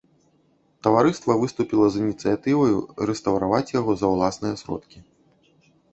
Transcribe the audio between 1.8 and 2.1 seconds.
з